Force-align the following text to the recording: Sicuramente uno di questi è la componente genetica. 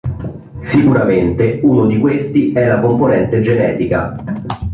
Sicuramente 0.63 1.59
uno 1.61 1.85
di 1.85 1.99
questi 1.99 2.53
è 2.53 2.65
la 2.65 2.79
componente 2.79 3.39
genetica. 3.41 4.15